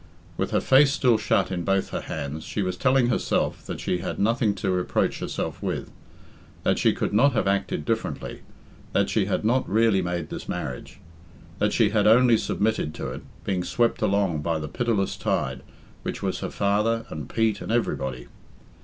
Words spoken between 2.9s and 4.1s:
herself that she